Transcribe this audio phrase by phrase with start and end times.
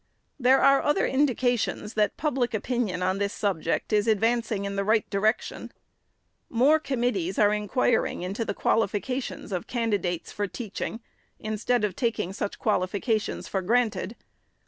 [0.39, 5.07] There are other indications, that public opinion on this subject is advancing in the right
[5.11, 5.71] direction.
[6.49, 11.01] More com mittees are inquiring into the qualifications of candidates for teaching,
[11.37, 14.15] instead of taking such qualifications for granted.